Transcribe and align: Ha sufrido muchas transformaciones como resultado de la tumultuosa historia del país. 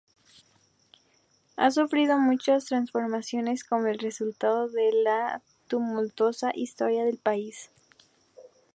Ha 1.57 1.69
sufrido 1.69 2.17
muchas 2.17 2.65
transformaciones 2.65 3.63
como 3.63 3.83
resultado 3.83 4.67
de 4.67 4.91
la 4.91 5.43
tumultuosa 5.67 6.49
historia 6.55 7.03
del 7.05 7.19
país. 7.19 7.69